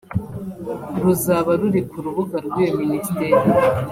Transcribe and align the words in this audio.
ruzaba 1.01 1.51
ruri 1.59 1.81
ku 1.89 1.97
rubuga 2.05 2.37
rw’iyo 2.45 2.75
Ministeri 2.83 3.39